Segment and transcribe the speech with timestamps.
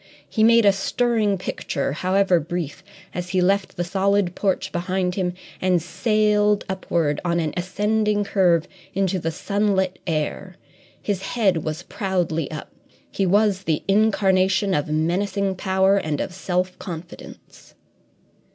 [0.27, 5.35] He made a stirring picture, however brief, as he left the solid porch behind him
[5.61, 10.55] and sailed upward on an ascending curve into the sunlit air.
[10.99, 12.71] His head was proudly up;
[13.11, 17.75] he was the incarnation of menacing power and of self confidence.